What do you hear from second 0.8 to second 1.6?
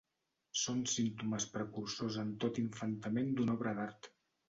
símptomes